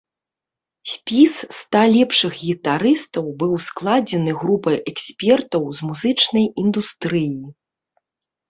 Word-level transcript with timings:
Спіс 0.93 1.33
ста 1.57 1.81
лепшых 1.95 2.39
гітарыстаў 2.47 3.25
быў 3.43 3.53
складзены 3.67 4.31
групай 4.45 4.77
экспертаў 4.93 5.63
з 5.81 5.91
музычнай 5.91 6.45
індустрыі. 6.63 7.35